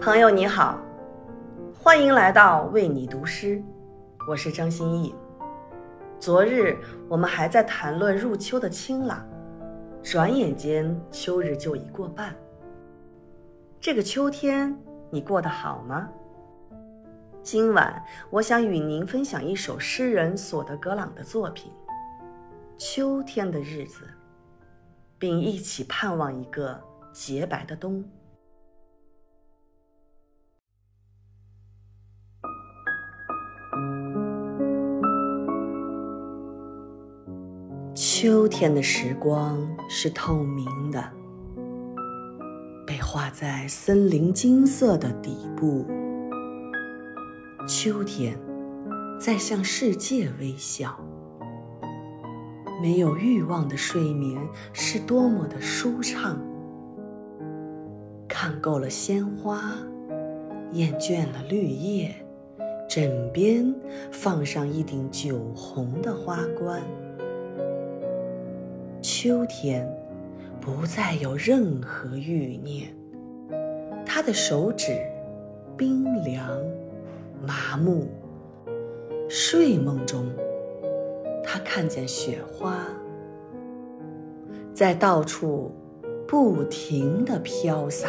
[0.00, 0.80] 朋友你好，
[1.78, 3.62] 欢迎来到为你读诗，
[4.26, 5.14] 我是张歆艺。
[6.18, 9.22] 昨日我们还在谈论入秋的清朗，
[10.02, 12.34] 转眼间秋日就已过半。
[13.78, 14.74] 这个秋天
[15.10, 16.08] 你过得好吗？
[17.42, 21.70] 今晚我想与您分享一首诗人索德格朗的作品
[22.78, 24.04] 《秋天的日子》，
[25.18, 28.02] 并一起盼望一个洁白的冬。
[38.22, 41.02] 秋天的时光是透明的，
[42.86, 45.86] 被画在森林金色的底部。
[47.66, 48.38] 秋天
[49.18, 51.00] 在向世界微笑。
[52.82, 54.38] 没有欲望的睡眠
[54.74, 56.38] 是多么的舒畅。
[58.28, 59.72] 看够了鲜花，
[60.72, 62.14] 厌倦了绿叶，
[62.86, 63.74] 枕边
[64.12, 66.82] 放上一顶酒红的花冠。
[69.02, 69.88] 秋天，
[70.60, 72.94] 不再有任何欲念。
[74.04, 74.98] 他的手指
[75.76, 76.60] 冰凉、
[77.46, 78.08] 麻木。
[79.28, 80.26] 睡梦中，
[81.44, 82.84] 他看见雪花
[84.74, 85.70] 在到处
[86.26, 88.08] 不停地飘洒。